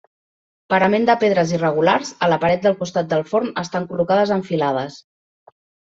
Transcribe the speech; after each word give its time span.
Parament 0.73 1.03
de 1.09 1.15
pedres 1.23 1.53
irregulars, 1.57 2.13
a 2.27 2.31
la 2.33 2.39
paret 2.45 2.65
del 2.65 2.77
costat 2.79 3.13
del 3.15 3.21
forn 3.35 3.53
estan 3.67 3.89
col·locades 3.93 4.37
en 4.37 4.43
filades. 4.49 4.99